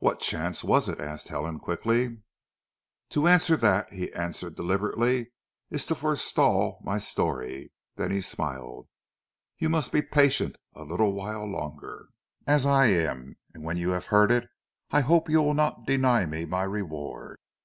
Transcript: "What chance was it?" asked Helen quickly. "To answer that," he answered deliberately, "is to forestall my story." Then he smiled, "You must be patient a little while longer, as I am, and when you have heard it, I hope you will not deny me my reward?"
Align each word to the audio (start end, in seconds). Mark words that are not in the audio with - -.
"What 0.00 0.18
chance 0.18 0.64
was 0.64 0.88
it?" 0.88 0.98
asked 1.00 1.28
Helen 1.28 1.60
quickly. 1.60 2.18
"To 3.10 3.28
answer 3.28 3.56
that," 3.58 3.92
he 3.92 4.12
answered 4.12 4.56
deliberately, 4.56 5.30
"is 5.70 5.86
to 5.86 5.94
forestall 5.94 6.80
my 6.82 6.98
story." 6.98 7.70
Then 7.94 8.10
he 8.10 8.20
smiled, 8.20 8.88
"You 9.56 9.68
must 9.68 9.92
be 9.92 10.02
patient 10.02 10.58
a 10.74 10.82
little 10.82 11.12
while 11.12 11.46
longer, 11.46 12.08
as 12.44 12.66
I 12.66 12.86
am, 12.86 13.36
and 13.54 13.62
when 13.62 13.76
you 13.76 13.90
have 13.90 14.06
heard 14.06 14.32
it, 14.32 14.48
I 14.90 15.02
hope 15.02 15.30
you 15.30 15.40
will 15.42 15.54
not 15.54 15.86
deny 15.86 16.26
me 16.26 16.44
my 16.44 16.64
reward?" 16.64 17.38